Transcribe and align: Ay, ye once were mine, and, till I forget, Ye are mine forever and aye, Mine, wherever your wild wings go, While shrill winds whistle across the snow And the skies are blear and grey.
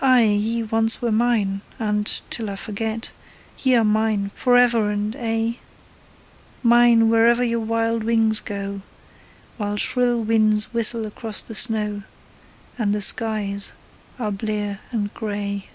Ay, 0.00 0.22
ye 0.22 0.62
once 0.62 1.02
were 1.02 1.10
mine, 1.10 1.62
and, 1.80 2.20
till 2.30 2.48
I 2.48 2.54
forget, 2.54 3.10
Ye 3.58 3.74
are 3.74 3.82
mine 3.82 4.30
forever 4.36 4.88
and 4.88 5.16
aye, 5.18 5.58
Mine, 6.62 7.08
wherever 7.08 7.42
your 7.42 7.58
wild 7.58 8.04
wings 8.04 8.38
go, 8.38 8.82
While 9.56 9.76
shrill 9.76 10.22
winds 10.22 10.72
whistle 10.72 11.06
across 11.06 11.42
the 11.42 11.56
snow 11.56 12.04
And 12.78 12.94
the 12.94 13.02
skies 13.02 13.72
are 14.16 14.30
blear 14.30 14.78
and 14.92 15.12
grey. 15.12 15.70